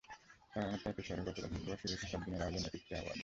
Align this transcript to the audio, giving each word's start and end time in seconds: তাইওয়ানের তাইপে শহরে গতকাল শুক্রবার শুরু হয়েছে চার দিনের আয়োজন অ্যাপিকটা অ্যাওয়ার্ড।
তাইওয়ানের 0.51 0.81
তাইপে 0.83 1.01
শহরে 1.07 1.21
গতকাল 1.27 1.47
শুক্রবার 1.53 1.79
শুরু 1.81 1.91
হয়েছে 1.91 2.07
চার 2.11 2.21
দিনের 2.25 2.41
আয়োজন 2.43 2.63
অ্যাপিকটা 2.63 2.93
অ্যাওয়ার্ড। 2.95 3.19